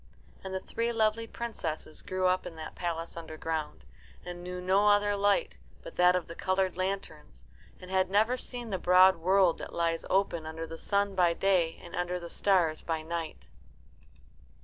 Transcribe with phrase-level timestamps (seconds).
[0.43, 3.85] And the three lovely princesses grew up in that palace underground,
[4.25, 7.45] and knew no other light but that of the coloured lanterns,
[7.79, 11.79] and had never seen the broad world that lies open under the sun by day
[11.83, 13.47] and under the stars by night.